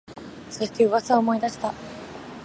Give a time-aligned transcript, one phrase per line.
[0.49, 1.71] そして、噂を思い出した